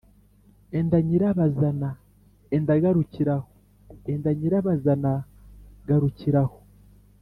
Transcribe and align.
‘enda 0.77 0.97
nyirabazana, 1.07 1.89
enda 2.55 2.73
garukira 2.83 3.33
aho 3.39 3.47
enda 4.11 4.29
nyirabazana 4.37 5.11
garukira 5.87 6.41
aho.’ 6.45 6.57